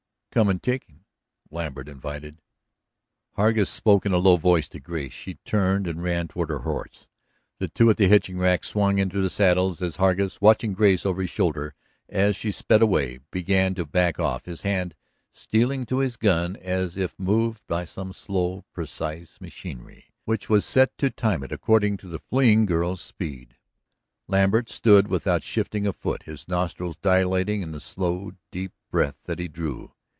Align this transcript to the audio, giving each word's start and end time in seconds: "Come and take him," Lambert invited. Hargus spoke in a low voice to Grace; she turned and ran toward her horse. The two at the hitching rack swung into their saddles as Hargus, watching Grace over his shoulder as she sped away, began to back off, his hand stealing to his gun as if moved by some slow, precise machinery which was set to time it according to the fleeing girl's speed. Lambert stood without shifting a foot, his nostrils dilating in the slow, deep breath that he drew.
"Come 0.33 0.47
and 0.47 0.63
take 0.63 0.85
him," 0.85 1.03
Lambert 1.49 1.89
invited. 1.89 2.41
Hargus 3.35 3.69
spoke 3.69 4.05
in 4.05 4.13
a 4.13 4.17
low 4.17 4.37
voice 4.37 4.69
to 4.69 4.79
Grace; 4.79 5.11
she 5.11 5.33
turned 5.43 5.87
and 5.87 6.01
ran 6.01 6.29
toward 6.29 6.49
her 6.49 6.59
horse. 6.59 7.09
The 7.59 7.67
two 7.67 7.89
at 7.89 7.97
the 7.97 8.07
hitching 8.07 8.37
rack 8.37 8.63
swung 8.63 8.97
into 8.97 9.19
their 9.19 9.27
saddles 9.29 9.81
as 9.81 9.97
Hargus, 9.97 10.39
watching 10.39 10.71
Grace 10.71 11.05
over 11.05 11.19
his 11.21 11.29
shoulder 11.29 11.75
as 12.07 12.37
she 12.37 12.49
sped 12.49 12.81
away, 12.81 13.19
began 13.29 13.75
to 13.75 13.83
back 13.85 14.21
off, 14.21 14.45
his 14.45 14.61
hand 14.61 14.95
stealing 15.33 15.85
to 15.87 15.97
his 15.97 16.15
gun 16.15 16.55
as 16.55 16.95
if 16.95 17.19
moved 17.19 17.67
by 17.67 17.83
some 17.83 18.13
slow, 18.13 18.63
precise 18.71 19.41
machinery 19.41 20.13
which 20.23 20.47
was 20.47 20.63
set 20.63 20.97
to 20.99 21.09
time 21.09 21.43
it 21.43 21.51
according 21.51 21.97
to 21.97 22.07
the 22.07 22.19
fleeing 22.19 22.65
girl's 22.65 23.01
speed. 23.01 23.57
Lambert 24.29 24.69
stood 24.69 25.09
without 25.09 25.43
shifting 25.43 25.85
a 25.85 25.91
foot, 25.91 26.23
his 26.23 26.47
nostrils 26.47 26.95
dilating 26.95 27.61
in 27.61 27.73
the 27.73 27.81
slow, 27.81 28.31
deep 28.49 28.71
breath 28.89 29.23
that 29.25 29.37
he 29.39 29.49
drew. 29.49 29.91